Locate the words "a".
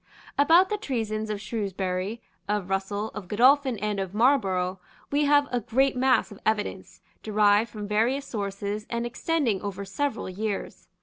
5.51-5.59